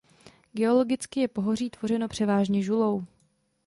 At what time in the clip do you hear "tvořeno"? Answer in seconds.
1.69-2.07